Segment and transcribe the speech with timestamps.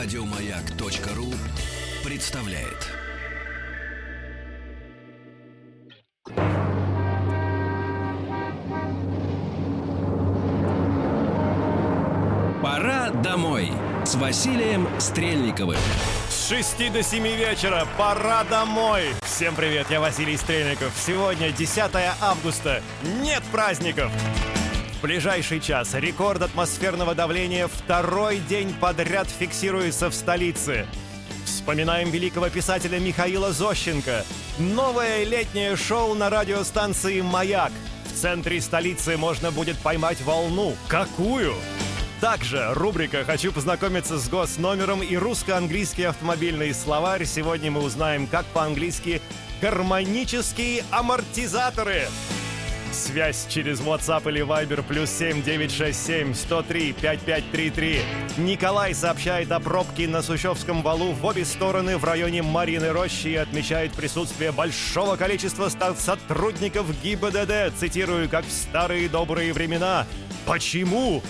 [0.00, 1.26] Радиомаяк.ру
[2.04, 2.86] представляет.
[12.62, 13.72] Пора домой
[14.04, 15.76] с Василием Стрельниковым.
[16.28, 19.02] С 6 до 7 вечера пора домой.
[19.22, 20.92] Всем привет, я Василий Стрельников.
[20.96, 21.90] Сегодня 10
[22.20, 22.84] августа.
[23.20, 24.12] Нет праздников.
[25.00, 30.86] Ближайший час рекорд атмосферного давления второй день подряд фиксируется в столице.
[31.44, 34.24] Вспоминаем великого писателя Михаила Зощенко.
[34.58, 37.70] Новое летнее шоу на радиостанции «Маяк».
[38.06, 40.74] В центре столицы можно будет поймать волну.
[40.88, 41.54] Какую?
[42.20, 47.24] Также рубрика «Хочу познакомиться с госномером» и русско-английский автомобильный словарь.
[47.24, 49.22] Сегодня мы узнаем, как по-английски
[49.60, 52.08] «гармонические амортизаторы
[52.92, 58.00] Связь через WhatsApp или Viber плюс 967 103 5533.
[58.38, 63.36] Николай сообщает о пробке на Сущевском валу в обе стороны в районе Марины Рощи и
[63.36, 70.06] отмечает присутствие большого количества сотрудников ГИБДД, цитирую, как в старые добрые времена.
[70.46, 71.22] Почему?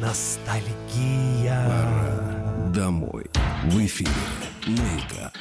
[0.00, 1.64] Ностальгия.
[1.66, 2.24] Пора
[2.74, 3.26] домой.
[3.64, 4.10] В эфире.
[4.66, 5.32] Маяка.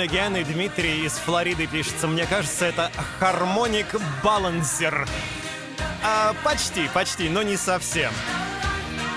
[0.00, 2.08] Минагян и Дмитрий из Флориды пишется.
[2.08, 5.06] Мне кажется, это Harmonic Balancer.
[6.02, 8.10] А, почти, почти, но не совсем.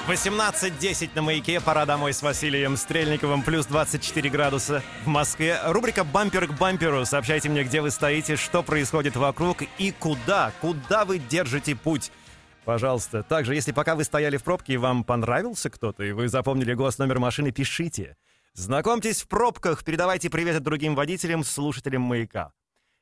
[0.10, 1.62] 18.10 на маяке.
[1.62, 3.44] Пора домой с Василием Стрельниковым.
[3.44, 5.58] Плюс 24 градуса в Москве.
[5.64, 7.06] Рубрика «Бампер к бамперу».
[7.06, 12.12] Сообщайте мне, где вы стоите, что происходит вокруг и куда, куда вы держите путь.
[12.66, 13.24] Пожалуйста.
[13.24, 16.98] Также, если пока вы стояли в пробке и вам понравился кто-то, и вы запомнили голос
[16.98, 18.18] номер машины, пишите.
[18.56, 22.54] Знакомьтесь в пробках, передавайте привет другим водителям, слушателям «Маяка».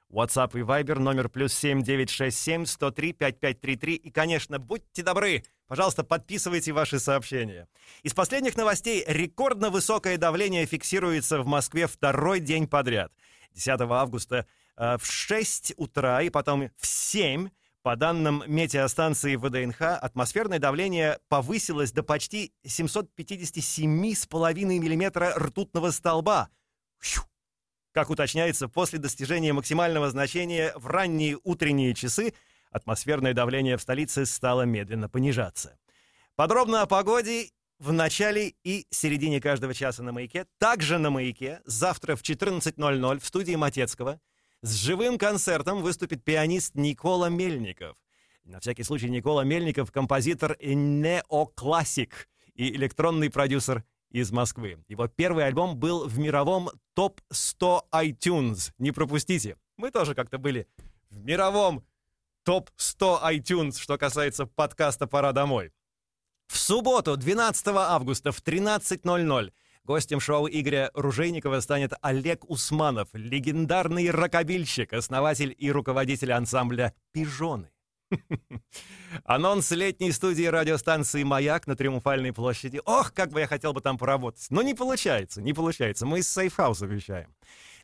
[0.09, 3.95] WhatsApp и Viber номер плюс 7967 103 5533.
[3.95, 7.67] И, конечно, будьте добры, пожалуйста, подписывайте ваши сообщения.
[8.01, 13.11] Из последних новостей рекордно высокое давление фиксируется в Москве второй день подряд.
[13.53, 17.49] 10 августа э, в 6 утра и потом в 7
[17.83, 26.49] по данным метеостанции ВДНХ, атмосферное давление повысилось до почти 757,5 миллиметра ртутного столба.
[26.99, 27.23] Фью!
[27.91, 32.33] Как уточняется, после достижения максимального значения в ранние утренние часы
[32.71, 35.77] атмосферное давление в столице стало медленно понижаться.
[36.35, 37.49] Подробно о погоде
[37.79, 40.45] в начале и середине каждого часа на «Маяке».
[40.59, 44.21] Также на «Маяке» завтра в 14.00 в студии Матецкого
[44.61, 47.97] с живым концертом выступит пианист Никола Мельников.
[48.43, 54.83] На всякий случай Никола Мельников— композитор неоклассик и электронный продюсер из Москвы.
[54.87, 58.71] Его первый альбом был в мировом топ-100 iTunes.
[58.77, 59.57] Не пропустите.
[59.77, 60.67] Мы тоже как-то были
[61.09, 61.85] в мировом
[62.43, 65.71] топ-100 iTunes, что касается подкаста «Пора домой».
[66.47, 74.93] В субботу, 12 августа в 13.00 гостем шоу Игоря Ружейникова станет Олег Усманов, легендарный рокобильщик,
[74.93, 77.71] основатель и руководитель ансамбля «Пижоны».
[79.23, 82.81] Анонс летней студии радиостанции «Маяк» на Триумфальной площади.
[82.85, 84.47] Ох, как бы я хотел бы там поработать.
[84.49, 86.05] Но не получается, не получается.
[86.05, 87.33] Мы из сейфхауса вещаем.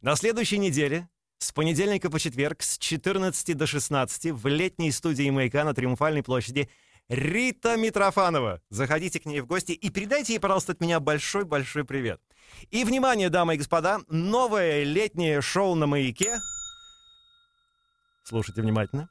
[0.01, 1.07] На следующей неделе,
[1.39, 6.69] с понедельника по четверг, с 14 до 16 в летней студии «Маяка» на Триумфальной площади
[7.09, 8.61] Рита Митрофанова.
[8.69, 12.21] Заходите к ней в гости и передайте ей, пожалуйста, от меня большой-большой привет.
[12.69, 16.37] И, внимание, дамы и господа, новое летнее шоу на «Маяке».
[18.23, 19.09] Слушайте внимательно.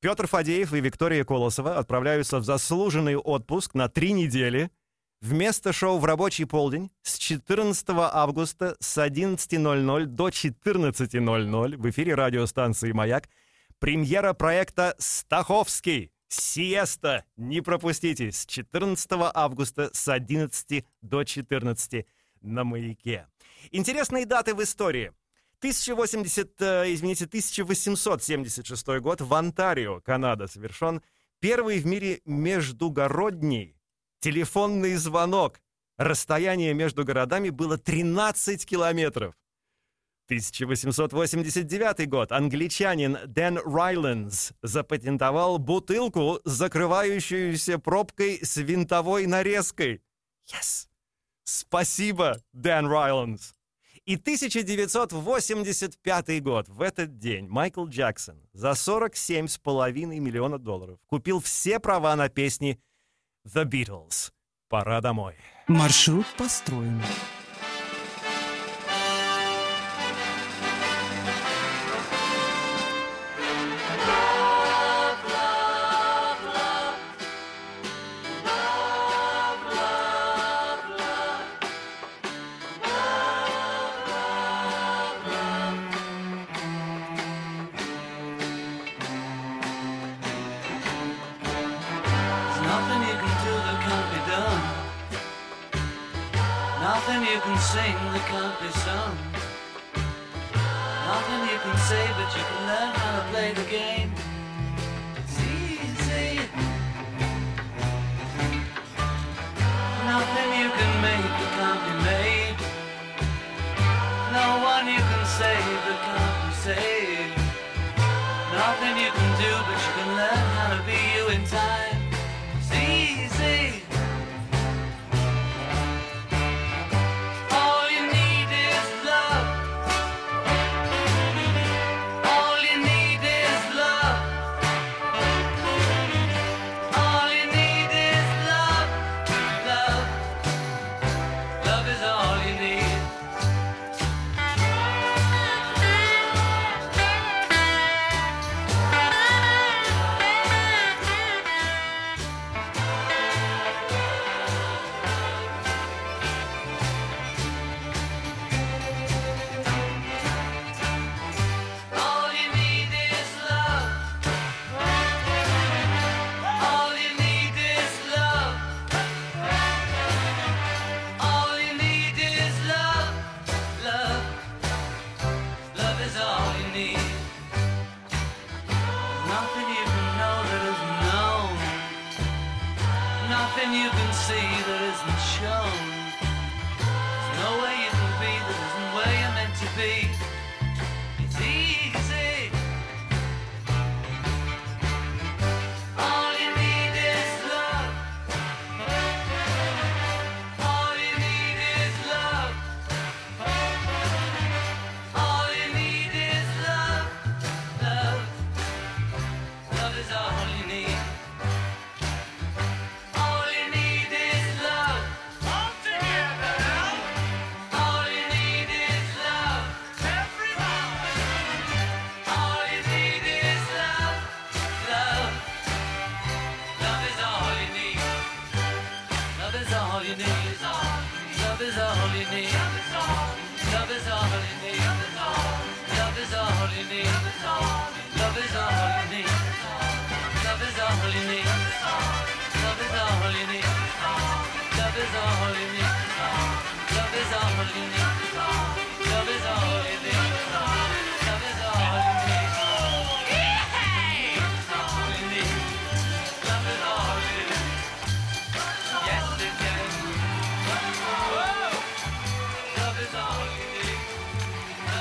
[0.00, 4.70] Петр Фадеев и Виктория Колосова отправляются в заслуженный отпуск на три недели.
[5.22, 12.92] Вместо шоу в рабочий полдень с 14 августа с 11.00 до 14.00 в эфире радиостанции
[12.92, 13.28] «Маяк»
[13.78, 16.12] премьера проекта «Стаховский».
[16.30, 17.24] Сиеста.
[17.36, 18.32] Не пропустите.
[18.32, 22.06] С 14 августа с 11 до 14
[22.40, 23.26] на «Маяке».
[23.70, 25.12] Интересные даты в истории.
[25.58, 31.02] 1080, э, извините, 1876 год в Онтарио, Канада, совершен
[31.40, 33.76] первый в мире междугородний
[34.20, 35.60] телефонный звонок.
[35.98, 39.34] Расстояние между городами было 13 километров.
[40.30, 42.30] 1889 год.
[42.30, 50.00] Англичанин Дэн Райлендс запатентовал бутылку, закрывающуюся пробкой с винтовой нарезкой.
[50.48, 50.86] Yes!
[51.42, 53.54] Спасибо, Дэн Райлендс!
[54.06, 56.68] И 1985 год.
[56.68, 62.80] В этот день Майкл Джексон за 47,5 миллиона долларов купил все права на песни
[63.46, 64.30] The Beatles.
[64.68, 65.34] Пора домой.
[65.66, 67.02] Маршрут построен.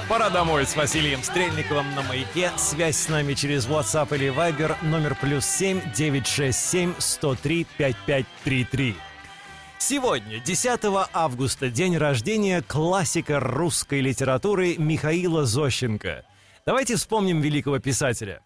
[0.09, 2.51] Пора домой с Василием Стрельниковым на маяке.
[2.57, 8.95] Связь с нами через WhatsApp или Viber номер плюс 7 967 103 5533.
[9.77, 10.79] Сегодня, 10
[11.13, 16.25] августа, день рождения классика русской литературы Михаила Зощенко.
[16.65, 18.41] Давайте вспомним великого писателя.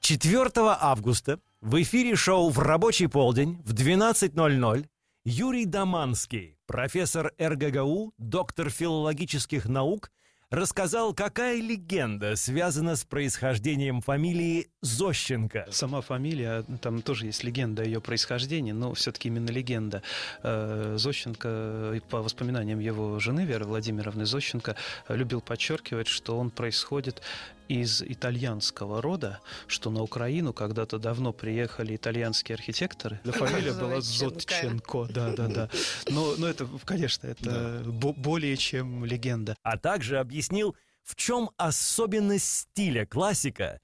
[0.00, 4.86] 4 августа в эфире шоу «В рабочий полдень» в 12.00
[5.26, 10.10] Юрий Даманский, профессор РГГУ, доктор филологических наук,
[10.50, 15.66] рассказал, какая легенда связана с происхождением фамилии Зощенко.
[15.70, 20.02] Сама фамилия, там тоже есть легенда о ее происхождении, но все-таки именно легенда.
[20.42, 24.76] Э, Зощенко, по воспоминаниям его жены Веры Владимировны Зощенко,
[25.08, 27.22] э, любил подчеркивать, что он происходит
[27.68, 33.20] из итальянского рода, что на Украину когда-то давно приехали итальянские архитекторы.
[33.24, 35.70] Да, фамилия была Зодченко, да, да, да.
[36.08, 39.56] Но, но это, конечно, это бо- более чем легенда.
[39.62, 43.80] а также объяснил, в чем особенность стиля классика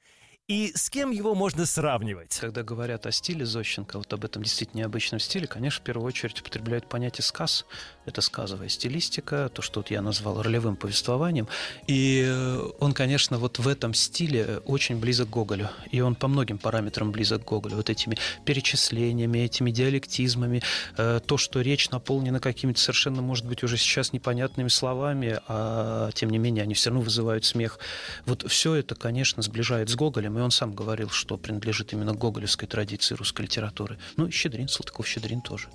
[0.50, 2.36] и с кем его можно сравнивать.
[2.40, 6.40] Когда говорят о стиле Зощенко, вот об этом действительно необычном стиле, конечно, в первую очередь
[6.40, 7.64] употребляют понятие сказ.
[8.04, 11.46] Это сказовая стилистика, то, что вот я назвал ролевым повествованием.
[11.86, 15.70] И э, он, конечно, вот в этом стиле очень близок к Гоголю.
[15.92, 17.76] И он по многим параметрам близок к Гоголю.
[17.76, 20.62] Вот этими перечислениями, этими диалектизмами,
[20.96, 26.30] э, то, что речь наполнена какими-то совершенно, может быть, уже сейчас непонятными словами, а тем
[26.30, 27.78] не менее они все равно вызывают смех.
[28.26, 32.66] Вот все это, конечно, сближает с Гоголем, и он сам говорил, что принадлежит именно гоголевской
[32.66, 33.98] традиции русской литературы.
[34.16, 35.68] Ну и Щедрин, Салтыков-Щедрин тоже,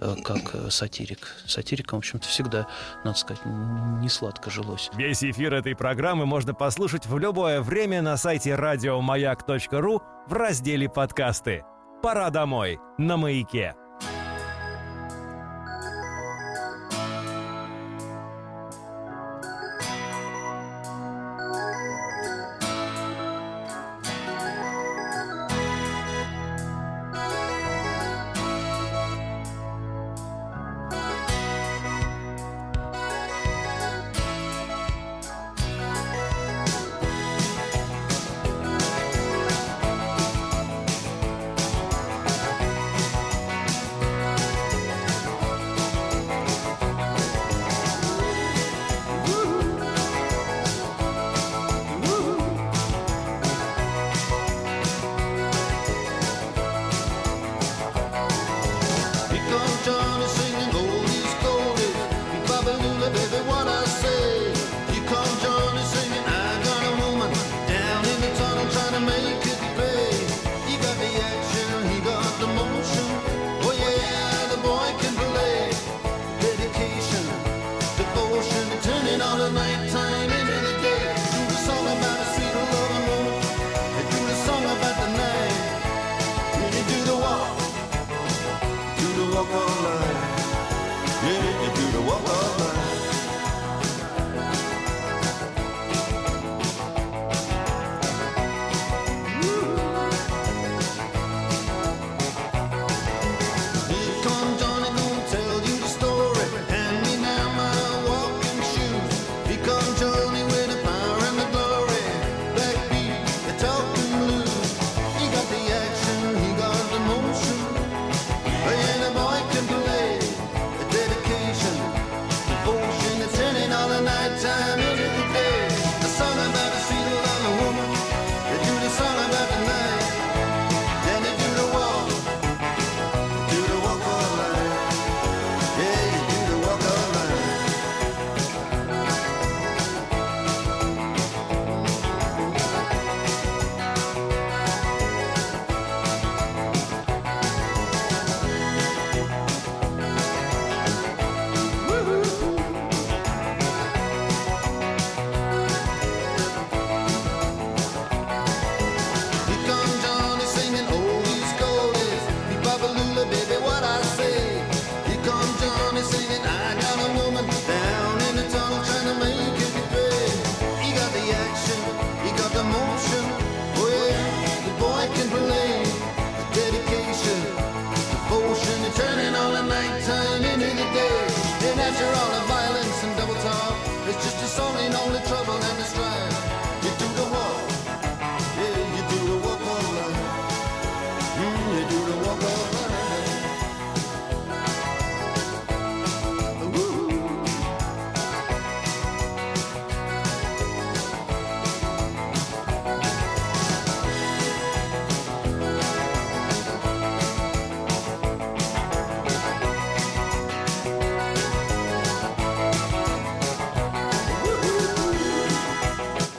[0.00, 1.28] э, как э, сатирик.
[1.46, 2.66] Сатирикам, в общем-то, всегда,
[3.04, 4.90] надо сказать, не сладко жилось.
[4.94, 11.64] Весь эфир этой программы можно послушать в любое время на сайте радиомаяк.ру в разделе «Подкасты».
[12.02, 13.74] Пора домой на маяке.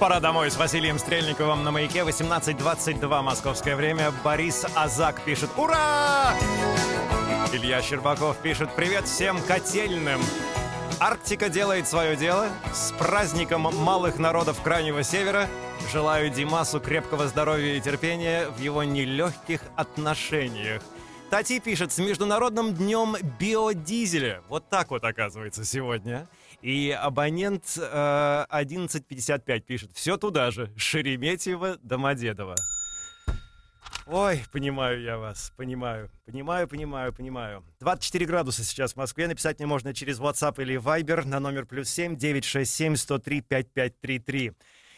[0.04, 2.00] Пора домой с Василием Стрельниковым на маяке.
[2.00, 4.12] 18.22 московское время.
[4.22, 6.34] Борис Азак пишет «Ура!»
[7.54, 10.20] Илья Щербаков пишет «Привет всем котельным!»
[11.00, 12.50] Арктика делает свое дело.
[12.74, 15.48] С праздником малых народов Крайнего Севера.
[15.94, 20.82] Желаю Димасу крепкого здоровья и терпения в его нелегких отношениях.
[21.30, 24.42] Тати пишет с Международным днем биодизеля.
[24.50, 26.28] Вот так вот оказывается сегодня.
[26.64, 29.92] И абонент э, 1155 пишет.
[29.94, 30.72] Все туда же.
[30.78, 32.56] Шереметьево, Домодедово.
[34.06, 36.10] Ой, понимаю я вас, понимаю.
[36.26, 37.66] Понимаю, понимаю, понимаю.
[37.82, 39.28] 24 градуса сейчас в Москве.
[39.28, 44.54] Написать мне можно через WhatsApp или Viber на номер плюс 7 967 103 5533.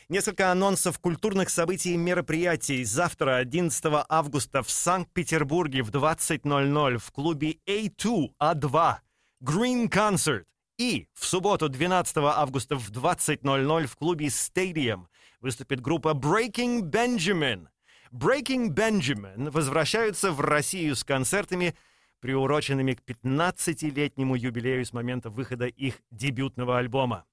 [0.08, 2.84] Несколько анонсов культурных событий и мероприятий.
[2.84, 8.96] Завтра, 11 августа, в Санкт-Петербурге в 20.00 в клубе A2, А2,
[9.44, 10.44] Green Concert.
[10.78, 15.06] И в субботу, 12 августа в 20.00 в клубе Stadium
[15.40, 17.68] выступит группа Breaking Benjamin.
[18.12, 21.76] Breaking Benjamin возвращаются в Россию с концертами,
[22.20, 27.26] приуроченными к 15-летнему юбилею с момента выхода их дебютного альбома.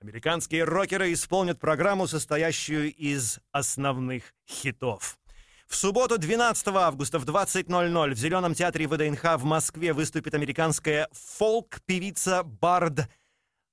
[0.00, 5.18] Американские рокеры исполнят программу, состоящую из основных хитов.
[5.66, 12.44] В субботу, 12 августа в 20.00 в Зеленом театре ВДНХ в Москве выступит американская фолк-певица
[12.44, 13.08] Бард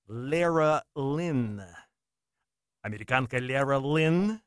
[0.07, 1.61] Лера Линн.
[2.81, 4.41] Американка Лера Линн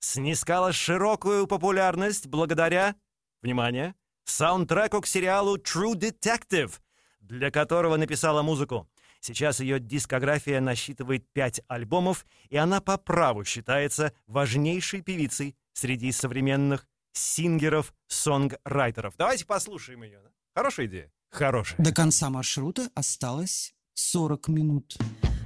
[0.00, 2.96] снискала широкую популярность благодаря,
[3.42, 6.80] внимание, саундтреку к сериалу True Detective,
[7.20, 8.88] для которого написала музыку.
[9.20, 16.86] Сейчас ее дискография насчитывает пять альбомов, и она по праву считается важнейшей певицей среди современных
[17.12, 19.14] сингеров-сонграйтеров.
[19.16, 20.20] Давайте послушаем ее.
[20.22, 20.30] да?
[20.54, 21.12] Хорошая идея?
[21.30, 21.76] Хорошая.
[21.78, 24.96] До конца маршрута осталось 40 минут.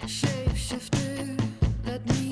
[0.04, 1.36] Shapeshifter,
[1.84, 2.29] let me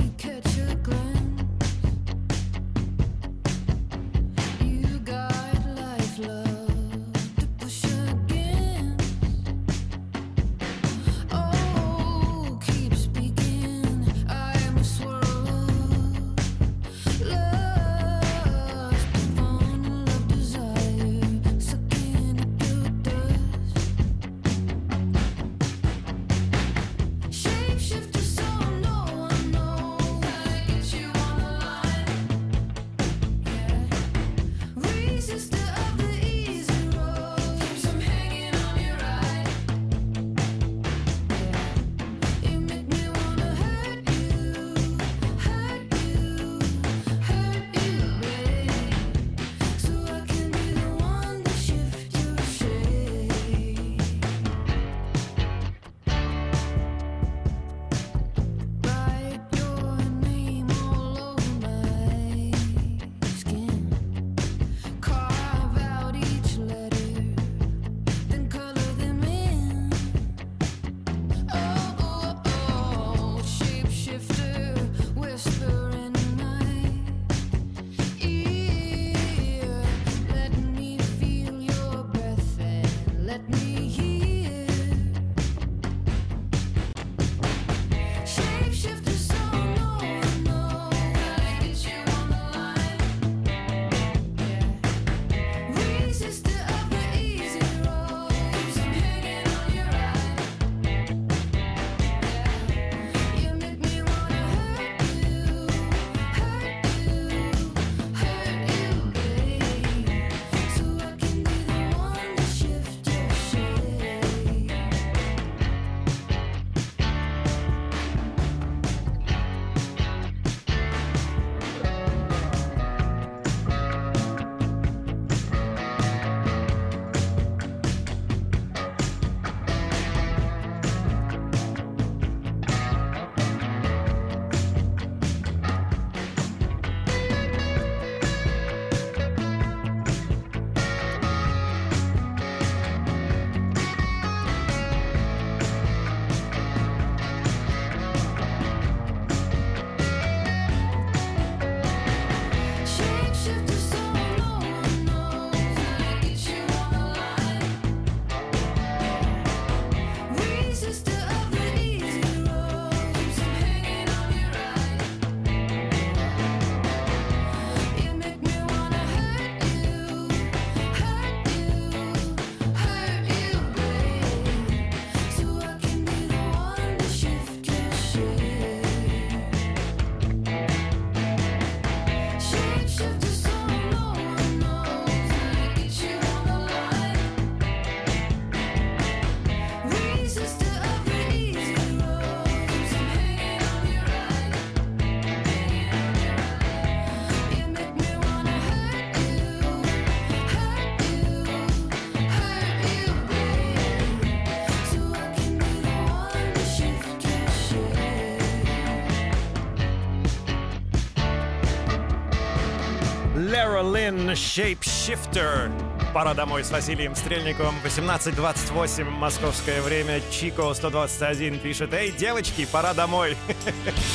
[213.89, 215.71] Berlin Shapeshifter.
[216.13, 217.75] Пора домой с Василием Стрельниковым.
[217.83, 220.21] 18.28 московское время.
[220.31, 221.95] Чико 121 пишет.
[221.95, 223.35] Эй, девочки, пора домой.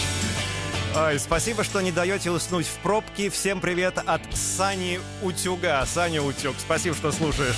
[0.96, 3.32] Ой, спасибо, что не даете уснуть в пробке.
[3.32, 5.84] Всем привет от Сани Утюга.
[5.88, 7.56] Саня Утюг, спасибо, что слушаешь.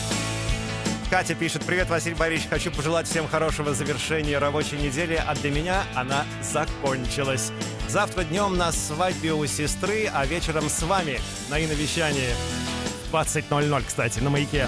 [1.16, 5.84] Катя пишет, привет, Василий Борисович, хочу пожелать всем хорошего завершения рабочей недели, а для меня
[5.96, 7.54] она закончилась.
[7.88, 12.36] Завтра днем на свадьбе у сестры, а вечером с вами на иновещании.
[13.14, 14.68] 20.00, кстати, на маяке.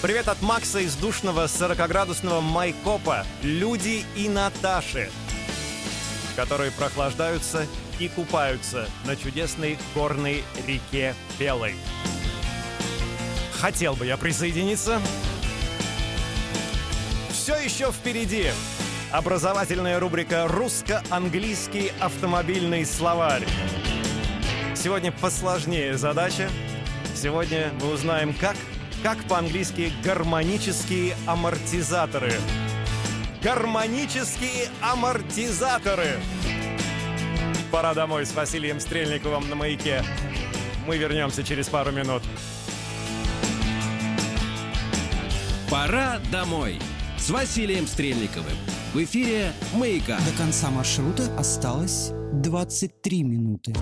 [0.00, 3.26] Привет от Макса из душного 40-градусного Майкопа.
[3.42, 5.10] Люди и Наташи,
[6.36, 7.66] которые прохлаждаются
[7.98, 11.74] и купаются на чудесной горной реке Белой.
[13.64, 15.00] Хотел бы я присоединиться.
[17.30, 18.48] Все еще впереди.
[19.10, 23.46] Образовательная рубрика «Русско-английский автомобильный словарь».
[24.74, 26.50] Сегодня посложнее задача.
[27.16, 28.54] Сегодня мы узнаем, как,
[29.02, 32.34] как по-английски гармонические амортизаторы.
[33.42, 36.20] Гармонические амортизаторы.
[37.72, 40.04] Пора домой с Василием Стрельниковым на маяке.
[40.86, 42.22] Мы вернемся через пару минут.
[45.74, 46.78] Пора домой
[47.18, 48.54] с Василием Стрельниковым.
[48.92, 50.20] В эфире «Маяка».
[50.20, 53.74] До конца маршрута осталось 23 минуты.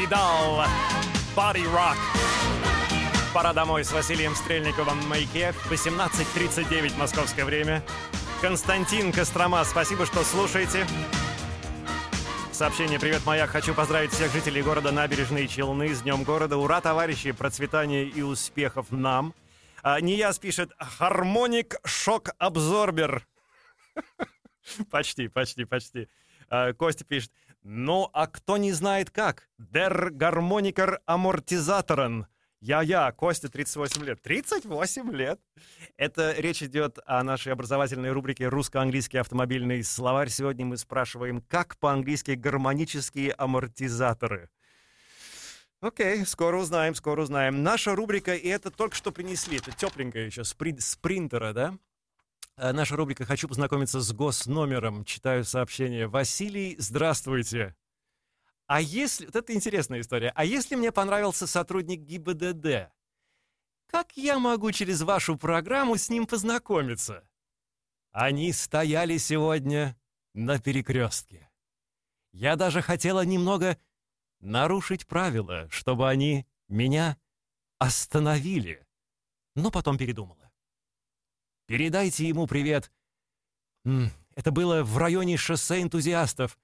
[0.00, 0.64] Видал.
[1.36, 1.98] Body Rock.
[3.34, 5.52] Пора домой с Василием Стрельниковым на маяке.
[5.68, 7.82] 18.39 московское время.
[8.40, 10.86] Константин Кострома, спасибо, что слушаете.
[12.50, 13.50] Сообщение «Привет, маяк!
[13.50, 16.56] Хочу поздравить всех жителей города Набережные Челны с Днем города.
[16.56, 17.32] Ура, товарищи!
[17.32, 19.34] Процветания и успехов нам!»
[19.82, 23.26] а, Нияз пишет «Хармоник Шок Абсорбер».
[24.90, 26.08] Почти, почти, почти.
[26.48, 27.30] А, Костя пишет
[27.62, 29.48] «Ну, а кто не знает как?
[29.58, 32.26] Дер гармоникер амортизаторен».
[32.62, 34.20] Я-я, Костя, 38 лет.
[34.20, 35.40] 38 лет?
[35.96, 40.28] Это речь идет о нашей образовательной рубрике «Русско-английский автомобильный словарь».
[40.28, 44.50] Сегодня мы спрашиваем, как по-английски гармонические амортизаторы?
[45.80, 47.62] Окей, скоро узнаем, скоро узнаем.
[47.62, 51.78] Наша рубрика, и это только что принесли, это тепленькое еще, с, при- с принтера, да?
[52.60, 55.06] Э, Наша рубрика «Хочу познакомиться с госномером».
[55.06, 56.06] Читаю сообщение.
[56.08, 57.74] Василий, здравствуйте.
[58.66, 59.24] А если...
[59.24, 60.30] Вот это интересная история.
[60.34, 62.92] А если мне понравился сотрудник ГИБДД,
[63.86, 67.26] как я могу через вашу программу с ним познакомиться?
[68.12, 69.98] Они стояли сегодня
[70.34, 71.50] на перекрестке.
[72.32, 73.78] Я даже хотела немного
[74.40, 77.16] нарушить правила, чтобы они меня
[77.78, 78.86] остановили,
[79.54, 80.39] но потом передумала.
[81.70, 82.90] Передайте ему привет.
[84.34, 86.58] Это было в районе шоссе энтузиастов.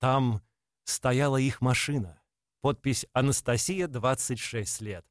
[0.00, 0.42] Там
[0.82, 2.20] стояла их машина.
[2.60, 5.06] Подпись «Анастасия, 26 лет».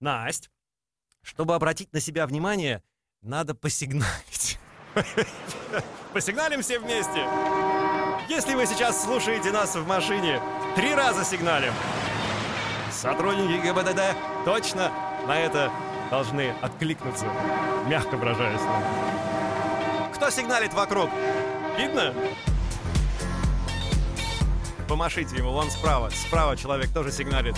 [0.00, 0.50] Насть,
[1.20, 2.82] чтобы обратить на себя внимание,
[3.20, 4.58] надо посигналить.
[6.14, 7.28] Посигналим все вместе.
[8.30, 10.40] Если вы сейчас слушаете нас в машине,
[10.74, 11.74] три раза сигналим.
[12.90, 14.16] Сотрудники ГИБДД
[14.46, 14.90] точно
[15.26, 15.70] на это
[16.10, 17.26] должны откликнуться,
[17.86, 18.60] мягко выражаясь.
[20.14, 21.08] Кто сигналит вокруг?
[21.78, 22.12] Видно?
[24.88, 26.10] Помашите ему, вон справа.
[26.10, 27.56] Справа человек тоже сигналит.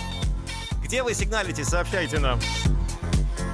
[0.83, 2.39] Где вы сигналите, сообщайте нам.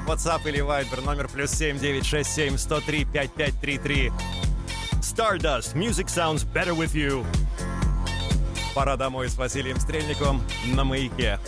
[0.05, 4.11] WhatsApp или Viber номер плюс 7967 103 5533.
[5.01, 5.75] Stardust.
[5.75, 7.25] Music sounds better with you.
[8.75, 10.41] Пора домой с Василием Стрельником
[10.73, 11.39] на маяке.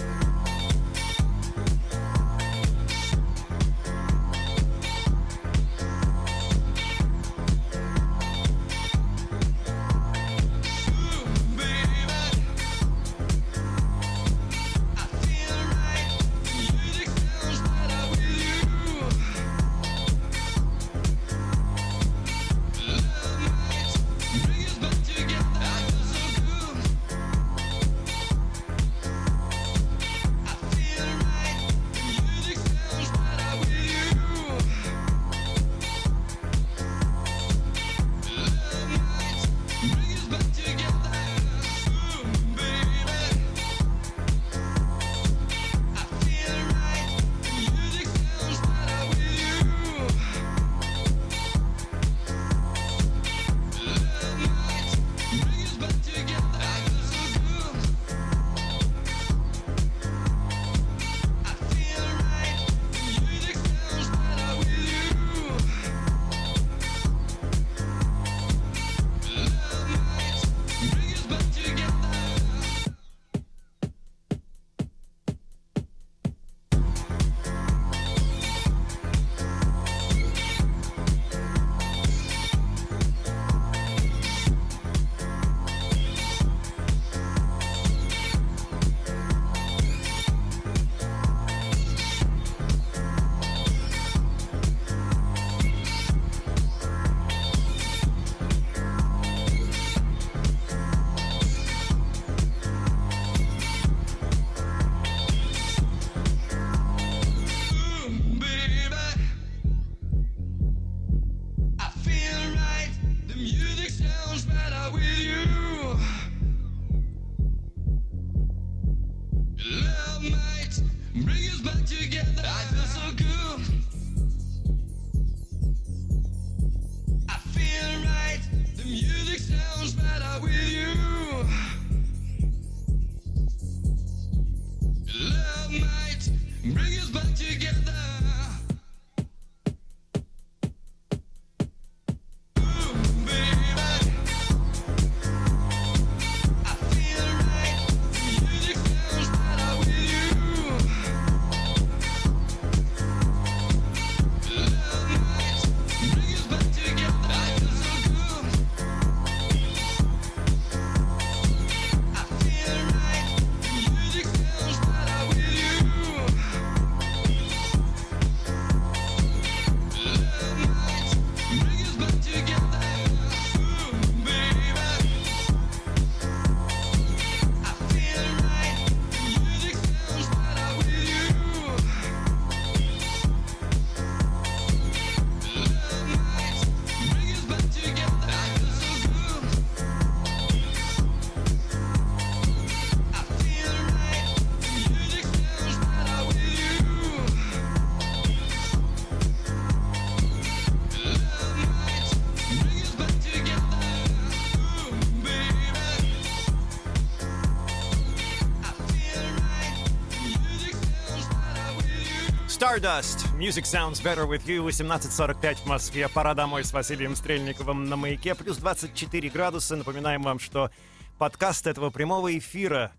[213.52, 214.64] Music sounds better with you.
[214.64, 216.08] 18.45 в Москве.
[216.08, 218.34] Пора домой с Василием Стрельниковым на маяке.
[218.34, 219.76] Плюс 24 градуса.
[219.76, 220.72] Напоминаем вам, что
[221.20, 222.94] подкаст этого прямого эфира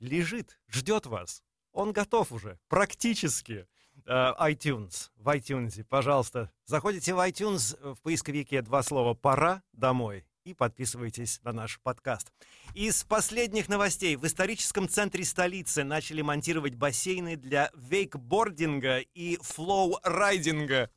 [0.00, 1.42] лежит, ждет вас.
[1.74, 3.66] Он готов уже, практически.
[4.06, 6.50] Э, iTunes, в iTunes, пожалуйста.
[6.64, 12.32] Заходите в iTunes, э, в поисковике два слова «Пора домой» и подписывайтесь на наш подкаст.
[12.74, 14.16] Из последних новостей.
[14.16, 20.90] В историческом центре столицы начали монтировать бассейны для вейкбординга и флоу-райдинга.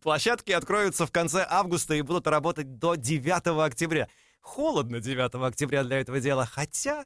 [0.00, 4.08] Площадки откроются в конце августа и будут работать до 9 октября.
[4.40, 7.04] Холодно 9 октября для этого дела, хотя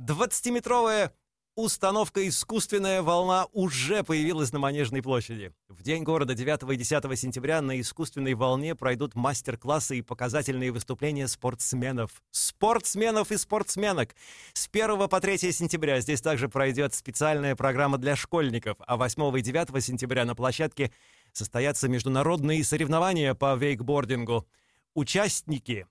[0.00, 1.12] 20-метровая
[1.54, 5.52] установка «Искусственная волна» уже появилась на Манежной площади.
[5.68, 11.28] В День города 9 и 10 сентября на «Искусственной волне» пройдут мастер-классы и показательные выступления
[11.28, 12.22] спортсменов.
[12.30, 14.14] Спортсменов и спортсменок.
[14.52, 19.42] С 1 по 3 сентября здесь также пройдет специальная программа для школьников, а 8 и
[19.42, 20.92] 9 сентября на площадке
[21.32, 24.46] состоятся международные соревнования по вейкбордингу.
[24.94, 25.86] Участники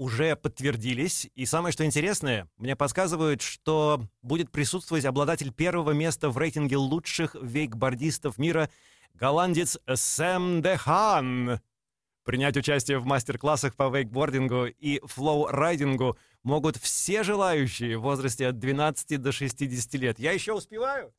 [0.00, 1.28] уже подтвердились.
[1.34, 7.36] И самое что интересное, мне подсказывают, что будет присутствовать обладатель первого места в рейтинге лучших
[7.38, 8.70] вейкбордистов мира,
[9.12, 11.60] голландец Сэм Дехан.
[12.24, 19.20] Принять участие в мастер-классах по вейкбордингу и флоу-райдингу могут все желающие в возрасте от 12
[19.20, 20.18] до 60 лет.
[20.18, 21.12] Я еще успеваю?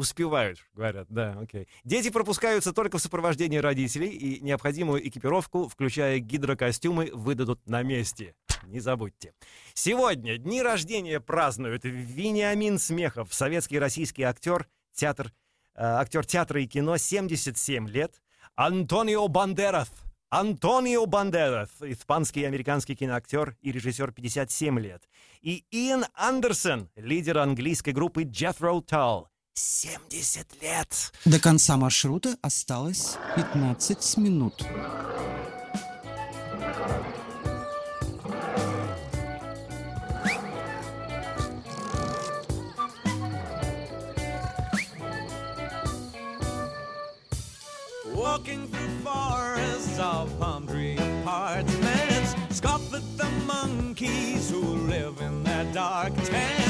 [0.00, 1.68] Успевают, говорят, да, окей.
[1.84, 8.34] Дети пропускаются только в сопровождении родителей, и необходимую экипировку, включая гидрокостюмы, выдадут на месте.
[8.62, 9.34] Не забудьте.
[9.74, 15.34] Сегодня дни рождения празднуют Вениамин Смехов, советский российский актер, театр,
[15.74, 18.22] э, актер театра и кино, 77 лет.
[18.56, 19.90] Антонио Бандерас,
[20.30, 25.02] Антонио Бандерас, испанский и американский киноактер и режиссер, 57 лет.
[25.42, 29.26] И Иэн Андерсон, лидер английской группы Jethro Tull,
[29.60, 31.12] 70 лет.
[31.24, 34.64] До конца маршрута осталось 15 минут.
[48.14, 55.64] Walking through forests of palm tree apartments, scoff at the monkeys who live in their
[55.72, 56.69] dark tents.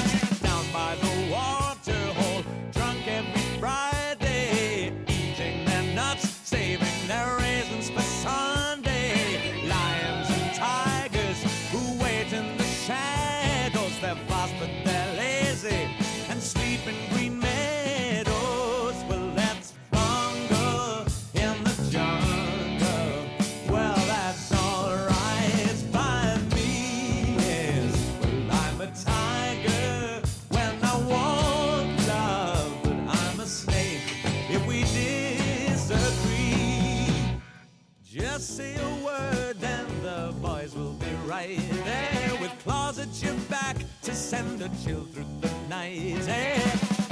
[38.51, 43.77] Say a word and the boys will be right there with claws at your back
[44.03, 46.19] to send a chill through the night.
[46.29, 46.61] Eh,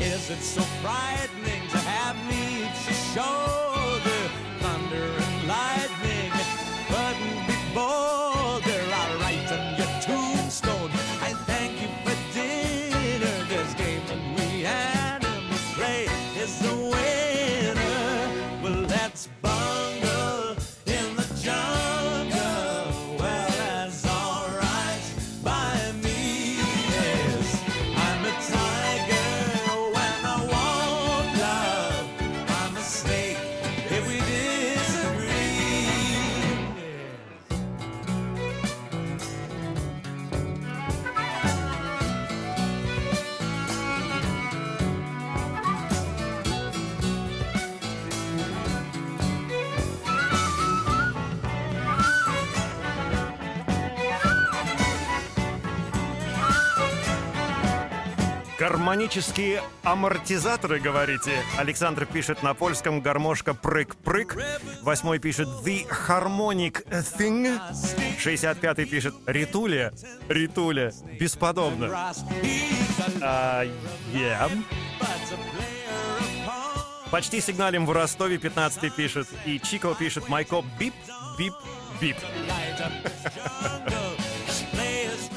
[0.01, 3.58] Is it so frightening to have me at your
[58.59, 61.33] Гармонические амортизаторы, говорите?
[61.57, 64.37] Александр пишет на польском гармошка прыг-прыг.
[64.83, 67.61] Восьмой пишет The Harmonic Thing.
[68.19, 69.93] 65-й пишет Ритуля.
[70.29, 70.93] Ритуля.
[71.21, 72.13] Бесподобно.
[73.23, 73.65] А,
[74.13, 74.51] yeah.
[77.13, 79.29] Почти сигналим в Ростове, 15-й пишет.
[79.47, 80.95] И Чико пишет Майко бип,
[81.39, 81.55] бип,
[82.01, 82.17] бип.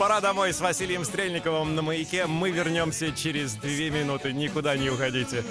[0.02, 2.26] Пора домой с Василием Стрельниковым на маяке.
[2.26, 4.34] Мы вернемся через две минуты.
[4.34, 5.44] Никуда не уходите.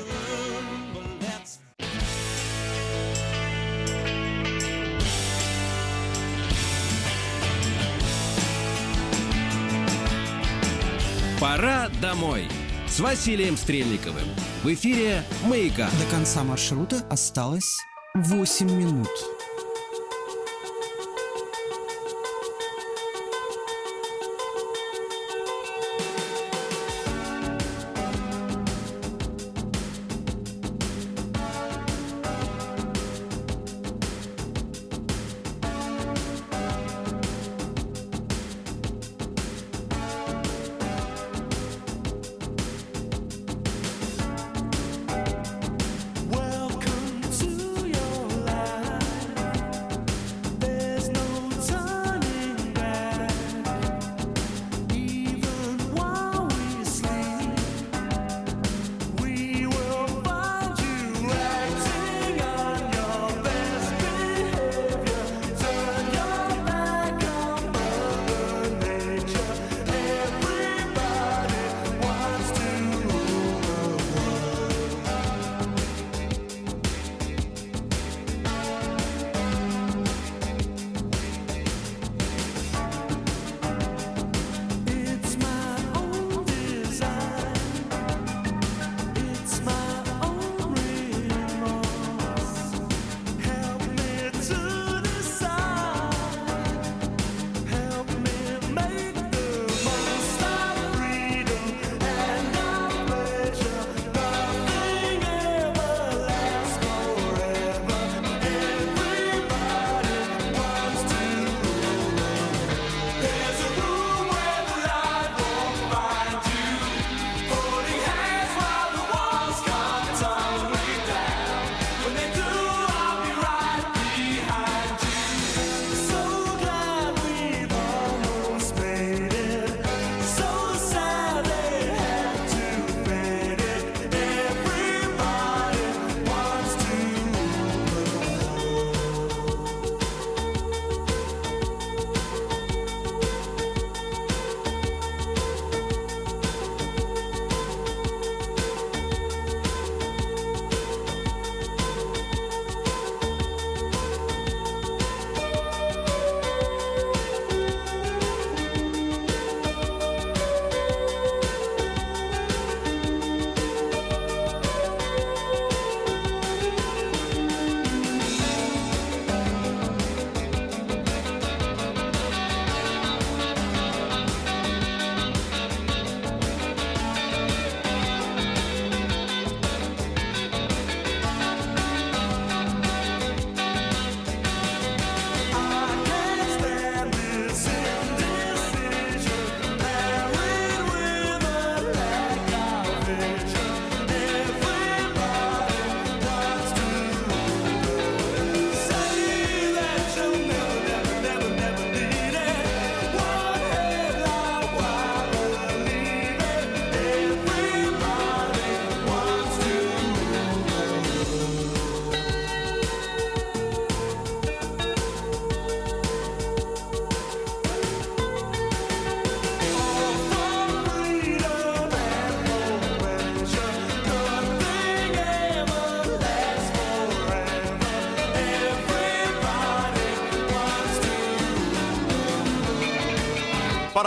[11.41, 12.49] Пора домой
[12.89, 14.27] с Василием Стрельниковым.
[14.65, 15.89] В эфире «Маяка».
[16.01, 17.79] До конца маршрута осталось
[18.15, 19.40] 8 минут.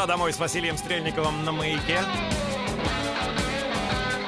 [0.03, 2.01] Пора домой с Василием Стрельниковым на маяке.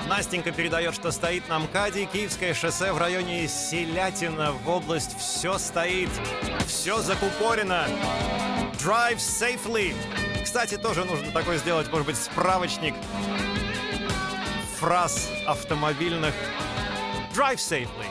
[0.08, 6.08] Настенька передает, что стоит на МКАДе, Киевское шоссе в районе Селятина, в область все стоит,
[6.66, 7.88] все закупорено.
[8.80, 9.94] Drive safely.
[10.46, 12.94] Кстати, тоже нужно такой сделать, может быть, справочник
[14.80, 16.34] фраз автомобильных.
[17.36, 18.08] Drive safely.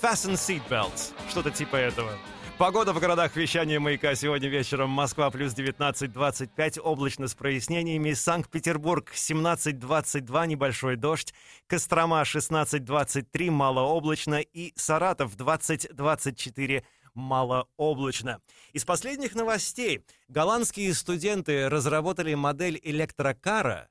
[0.00, 1.14] Fasten seatbelts.
[1.28, 2.12] Что-то типа этого.
[2.58, 4.88] Погода в городах вещания маяка сегодня вечером.
[4.88, 8.14] Москва плюс 19-25, облачно с прояснениями.
[8.14, 11.34] Санкт-Петербург 17-22, небольшой дождь.
[11.66, 14.40] Кострома 16-23, малооблачно.
[14.40, 16.82] И Саратов 20-24,
[17.12, 18.40] малооблачно.
[18.72, 20.06] Из последних новостей.
[20.28, 23.90] Голландские студенты разработали модель электрокара,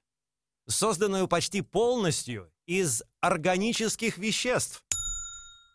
[0.68, 4.84] созданную почти полностью из органических веществ.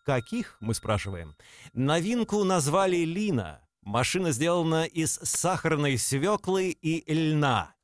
[0.05, 1.37] Каких, мы спрашиваем.
[1.73, 3.61] Новинку назвали Лина.
[3.83, 7.75] Машина сделана из сахарной свеклы и льна.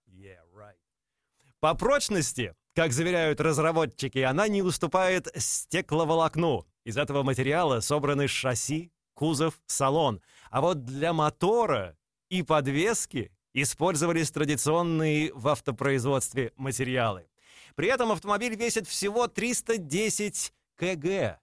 [1.60, 6.66] По прочности, как заверяют разработчики, она не уступает стекловолокну.
[6.84, 10.20] Из этого материала собраны шасси, кузов, салон.
[10.50, 11.96] А вот для мотора
[12.28, 17.26] и подвески использовались традиционные в автопроизводстве материалы.
[17.74, 21.40] При этом автомобиль весит всего 310 кг.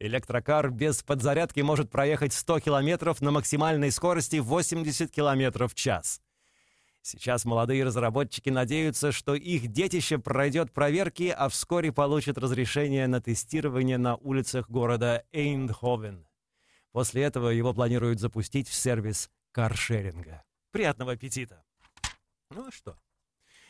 [0.00, 6.20] Электрокар без подзарядки может проехать 100 километров на максимальной скорости 80 километров в час.
[7.02, 13.98] Сейчас молодые разработчики надеются, что их детище пройдет проверки, а вскоре получит разрешение на тестирование
[13.98, 16.26] на улицах города Эйндховен.
[16.92, 20.44] После этого его планируют запустить в сервис каршеринга.
[20.70, 21.64] Приятного аппетита!
[22.54, 22.96] Ну а что?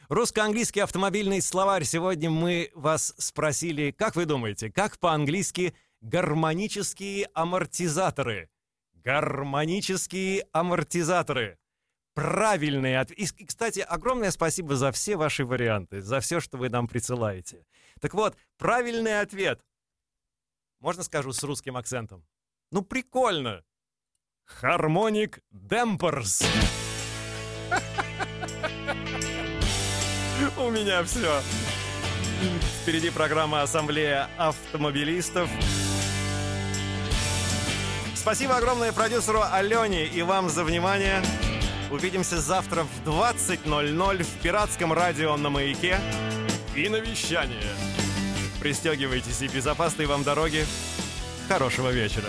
[0.09, 1.85] Русско-английский автомобильный словарь.
[1.85, 8.51] Сегодня мы вас спросили, как вы думаете, как по-английски гармонические амортизаторы?
[8.95, 11.59] Гармонические амортизаторы.
[12.15, 13.19] Правильный ответ.
[13.19, 17.65] И, кстати, огромное спасибо за все ваши варианты, за все, что вы нам присылаете.
[18.01, 19.65] Так вот, правильный ответ.
[20.81, 22.25] Можно скажу с русским акцентом?
[22.71, 23.65] Ну, прикольно.
[24.61, 26.45] Harmonic Dampers.
[30.57, 31.41] У меня все.
[32.83, 35.51] Впереди программа «Ассамблея автомобилистов».
[38.29, 41.23] Спасибо огромное продюсеру Алене и вам за внимание.
[41.91, 45.99] Увидимся завтра в 20.00 в пиратском радио на «Маяке»
[46.77, 47.73] и на вещание.
[48.61, 50.67] Пристегивайтесь и безопасной вам дороги.
[51.49, 52.29] Хорошего вечера.